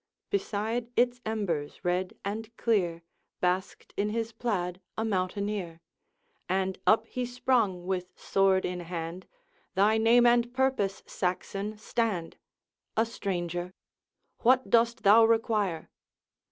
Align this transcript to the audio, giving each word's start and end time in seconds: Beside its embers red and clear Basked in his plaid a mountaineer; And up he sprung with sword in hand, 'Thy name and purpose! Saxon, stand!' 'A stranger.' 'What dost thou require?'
Beside 0.31 0.87
its 0.95 1.21
embers 1.27 1.85
red 1.85 2.15
and 2.25 2.57
clear 2.57 3.03
Basked 3.39 3.93
in 3.95 4.09
his 4.09 4.31
plaid 4.31 4.81
a 4.97 5.05
mountaineer; 5.05 5.79
And 6.49 6.79
up 6.87 7.05
he 7.05 7.23
sprung 7.23 7.85
with 7.85 8.11
sword 8.19 8.65
in 8.65 8.79
hand, 8.79 9.27
'Thy 9.75 9.99
name 9.99 10.25
and 10.25 10.51
purpose! 10.55 11.03
Saxon, 11.05 11.77
stand!' 11.77 12.37
'A 12.97 13.05
stranger.' 13.05 13.75
'What 14.39 14.71
dost 14.71 15.03
thou 15.03 15.23
require?' 15.23 15.91